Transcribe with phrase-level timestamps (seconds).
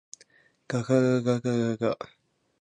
[0.69, 1.85] ががががががが。